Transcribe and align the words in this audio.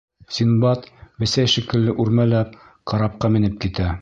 Синдбад, 0.37 0.87
бесәй 1.25 1.53
шикелле 1.55 1.95
үрмәләп, 2.05 2.59
карапҡа 2.93 3.37
менеп 3.39 3.65
китә. 3.67 3.97